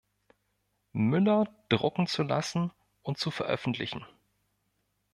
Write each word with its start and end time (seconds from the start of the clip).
Müller 0.93 1.43
drucken 1.69 2.07
zu 2.07 2.23
lassen 2.23 2.71
und 3.03 3.19
zu 3.19 3.29
veröffentlichen. 3.29 4.03